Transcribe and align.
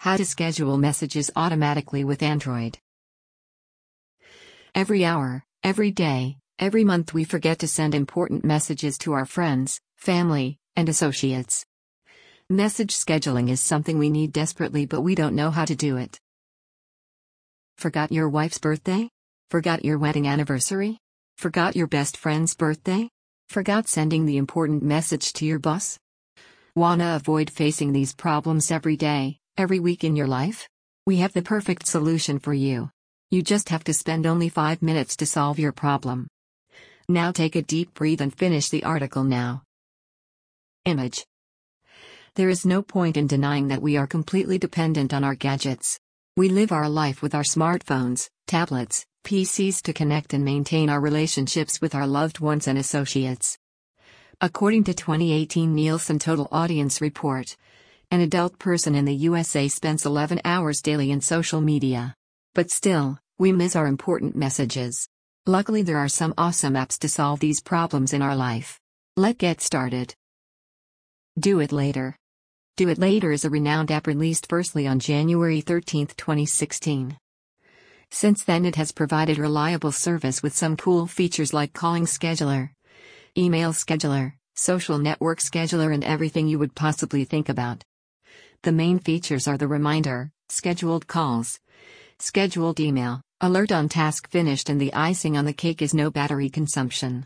How 0.00 0.16
to 0.16 0.24
schedule 0.24 0.78
messages 0.78 1.28
automatically 1.34 2.04
with 2.04 2.22
Android. 2.22 2.78
Every 4.72 5.04
hour, 5.04 5.42
every 5.64 5.90
day, 5.90 6.36
every 6.56 6.84
month 6.84 7.12
we 7.12 7.24
forget 7.24 7.58
to 7.58 7.66
send 7.66 7.96
important 7.96 8.44
messages 8.44 8.96
to 8.98 9.14
our 9.14 9.26
friends, 9.26 9.80
family, 9.96 10.60
and 10.76 10.88
associates. 10.88 11.66
Message 12.48 12.94
scheduling 12.94 13.50
is 13.50 13.60
something 13.60 13.98
we 13.98 14.08
need 14.08 14.32
desperately, 14.32 14.86
but 14.86 15.00
we 15.00 15.16
don't 15.16 15.34
know 15.34 15.50
how 15.50 15.64
to 15.64 15.74
do 15.74 15.96
it. 15.96 16.20
Forgot 17.76 18.12
your 18.12 18.28
wife's 18.28 18.58
birthday? 18.58 19.10
Forgot 19.50 19.84
your 19.84 19.98
wedding 19.98 20.28
anniversary? 20.28 20.98
Forgot 21.38 21.74
your 21.74 21.88
best 21.88 22.16
friend's 22.16 22.54
birthday? 22.54 23.10
Forgot 23.48 23.88
sending 23.88 24.26
the 24.26 24.36
important 24.36 24.84
message 24.84 25.32
to 25.32 25.44
your 25.44 25.58
boss? 25.58 25.98
Wanna 26.76 27.16
avoid 27.16 27.50
facing 27.50 27.92
these 27.92 28.14
problems 28.14 28.70
every 28.70 28.96
day, 28.96 29.37
every 29.58 29.80
week 29.80 30.04
in 30.04 30.14
your 30.14 30.28
life? 30.28 30.68
We 31.04 31.16
have 31.16 31.32
the 31.32 31.42
perfect 31.42 31.88
solution 31.88 32.38
for 32.38 32.54
you. 32.54 32.90
You 33.32 33.42
just 33.42 33.70
have 33.70 33.82
to 33.84 33.92
spend 33.92 34.24
only 34.24 34.48
5 34.48 34.82
minutes 34.82 35.16
to 35.16 35.26
solve 35.26 35.58
your 35.58 35.72
problem. 35.72 36.28
Now 37.08 37.32
take 37.32 37.56
a 37.56 37.62
deep 37.62 37.92
breath 37.92 38.20
and 38.20 38.32
finish 38.32 38.68
the 38.68 38.84
article 38.84 39.24
now. 39.24 39.64
Image 40.84 41.26
There 42.36 42.48
is 42.48 42.64
no 42.64 42.82
point 42.82 43.16
in 43.16 43.26
denying 43.26 43.66
that 43.68 43.82
we 43.82 43.96
are 43.96 44.06
completely 44.06 44.58
dependent 44.58 45.12
on 45.12 45.24
our 45.24 45.34
gadgets. 45.34 45.98
We 46.36 46.48
live 46.48 46.70
our 46.70 46.88
life 46.88 47.20
with 47.20 47.34
our 47.34 47.42
smartphones, 47.42 48.28
tablets, 48.46 49.04
PCs 49.24 49.82
to 49.82 49.92
connect 49.92 50.34
and 50.34 50.44
maintain 50.44 50.88
our 50.88 51.00
relationships 51.00 51.80
with 51.80 51.96
our 51.96 52.06
loved 52.06 52.38
ones 52.38 52.68
and 52.68 52.78
associates. 52.78 53.58
According 54.40 54.84
to 54.84 54.94
2018 54.94 55.74
Nielsen 55.74 56.20
Total 56.20 56.46
Audience 56.52 57.00
Report, 57.00 57.56
an 58.10 58.20
adult 58.22 58.58
person 58.58 58.94
in 58.94 59.04
the 59.04 59.14
USA 59.14 59.68
spends 59.68 60.06
11 60.06 60.40
hours 60.42 60.80
daily 60.80 61.10
in 61.10 61.20
social 61.20 61.60
media. 61.60 62.14
But 62.54 62.70
still, 62.70 63.18
we 63.38 63.52
miss 63.52 63.76
our 63.76 63.86
important 63.86 64.34
messages. 64.34 65.06
Luckily, 65.44 65.82
there 65.82 65.98
are 65.98 66.08
some 66.08 66.32
awesome 66.38 66.72
apps 66.72 66.98
to 67.00 67.08
solve 67.08 67.40
these 67.40 67.60
problems 67.60 68.14
in 68.14 68.22
our 68.22 68.34
life. 68.34 68.80
Let's 69.16 69.36
get 69.36 69.60
started. 69.60 70.14
Do 71.38 71.60
It 71.60 71.70
Later. 71.70 72.16
Do 72.78 72.88
It 72.88 72.98
Later 72.98 73.30
is 73.30 73.44
a 73.44 73.50
renowned 73.50 73.90
app 73.90 74.06
released 74.06 74.46
firstly 74.48 74.86
on 74.86 75.00
January 75.00 75.60
13, 75.60 76.06
2016. 76.06 77.18
Since 78.10 78.44
then, 78.44 78.64
it 78.64 78.76
has 78.76 78.90
provided 78.90 79.36
reliable 79.36 79.92
service 79.92 80.42
with 80.42 80.56
some 80.56 80.78
cool 80.78 81.06
features 81.06 81.52
like 81.52 81.74
calling 81.74 82.06
scheduler, 82.06 82.70
email 83.36 83.74
scheduler, 83.74 84.32
social 84.54 84.98
network 84.98 85.40
scheduler, 85.40 85.92
and 85.92 86.02
everything 86.02 86.48
you 86.48 86.58
would 86.58 86.74
possibly 86.74 87.24
think 87.24 87.50
about. 87.50 87.84
The 88.64 88.72
main 88.72 88.98
features 88.98 89.46
are 89.46 89.56
the 89.56 89.68
reminder, 89.68 90.32
scheduled 90.48 91.06
calls, 91.06 91.60
scheduled 92.18 92.80
email, 92.80 93.22
alert 93.40 93.70
on 93.70 93.88
task 93.88 94.28
finished, 94.30 94.68
and 94.68 94.80
the 94.80 94.92
icing 94.94 95.36
on 95.36 95.44
the 95.44 95.52
cake 95.52 95.80
is 95.80 95.94
no 95.94 96.10
battery 96.10 96.48
consumption. 96.48 97.24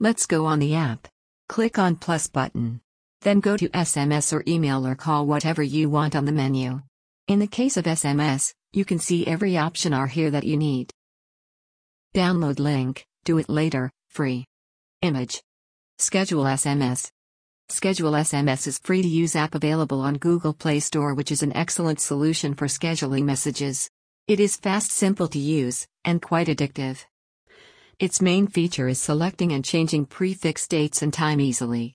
Let's 0.00 0.26
go 0.26 0.46
on 0.46 0.58
the 0.58 0.74
app. 0.74 1.06
Click 1.48 1.78
on 1.78 1.94
plus 1.94 2.26
button. 2.26 2.80
Then 3.20 3.38
go 3.38 3.56
to 3.56 3.68
SMS 3.68 4.32
or 4.32 4.42
email 4.48 4.84
or 4.84 4.96
call 4.96 5.26
whatever 5.26 5.62
you 5.62 5.88
want 5.88 6.16
on 6.16 6.24
the 6.24 6.32
menu. 6.32 6.80
In 7.28 7.38
the 7.38 7.46
case 7.46 7.76
of 7.76 7.84
SMS, 7.84 8.52
you 8.72 8.84
can 8.84 8.98
see 8.98 9.26
every 9.26 9.56
option 9.56 9.92
are 9.94 10.08
here 10.08 10.32
that 10.32 10.44
you 10.44 10.56
need. 10.56 10.90
Download 12.14 12.58
link, 12.58 13.06
do 13.24 13.38
it 13.38 13.48
later, 13.48 13.92
free. 14.08 14.44
Image. 15.02 15.40
Schedule 15.98 16.44
SMS. 16.44 17.10
Schedule 17.70 18.10
SMS 18.14 18.66
is 18.66 18.78
free 18.78 19.00
to 19.00 19.06
use 19.06 19.36
app 19.36 19.54
available 19.54 20.00
on 20.00 20.14
Google 20.14 20.52
Play 20.52 20.80
Store 20.80 21.14
which 21.14 21.30
is 21.30 21.44
an 21.44 21.56
excellent 21.56 22.00
solution 22.00 22.52
for 22.54 22.66
scheduling 22.66 23.22
messages. 23.22 23.88
It 24.26 24.40
is 24.40 24.56
fast 24.56 24.90
simple 24.90 25.28
to 25.28 25.38
use, 25.38 25.86
and 26.04 26.20
quite 26.20 26.48
addictive. 26.48 27.04
Its 28.00 28.20
main 28.20 28.48
feature 28.48 28.88
is 28.88 29.00
selecting 29.00 29.52
and 29.52 29.64
changing 29.64 30.06
prefix 30.06 30.66
dates 30.66 31.00
and 31.00 31.14
time 31.14 31.40
easily. 31.40 31.94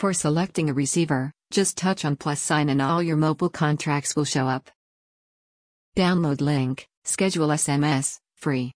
For 0.00 0.12
selecting 0.12 0.68
a 0.68 0.74
receiver, 0.74 1.30
just 1.52 1.76
touch 1.76 2.04
on 2.04 2.16
plus 2.16 2.40
sign 2.40 2.68
and 2.68 2.82
all 2.82 3.00
your 3.00 3.16
mobile 3.16 3.50
contracts 3.50 4.16
will 4.16 4.24
show 4.24 4.48
up. 4.48 4.68
Download 5.96 6.40
link, 6.40 6.88
schedule 7.04 7.50
SMS, 7.50 8.18
free. 8.34 8.72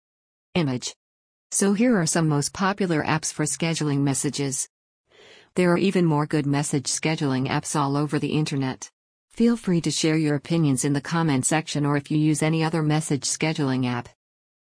Image. 0.54 0.94
So 1.50 1.72
here 1.72 2.00
are 2.00 2.06
some 2.06 2.28
most 2.28 2.52
popular 2.52 3.02
apps 3.02 3.32
for 3.32 3.44
scheduling 3.44 4.02
messages. 4.02 4.68
There 5.56 5.72
are 5.72 5.78
even 5.78 6.04
more 6.04 6.26
good 6.26 6.44
message 6.44 6.84
scheduling 6.84 7.48
apps 7.48 7.74
all 7.74 7.96
over 7.96 8.18
the 8.18 8.34
internet. 8.34 8.90
Feel 9.30 9.56
free 9.56 9.80
to 9.80 9.90
share 9.90 10.18
your 10.18 10.34
opinions 10.34 10.84
in 10.84 10.92
the 10.92 11.00
comment 11.00 11.46
section 11.46 11.86
or 11.86 11.96
if 11.96 12.10
you 12.10 12.18
use 12.18 12.42
any 12.42 12.62
other 12.62 12.82
message 12.82 13.22
scheduling 13.22 13.86
app. 13.86 14.10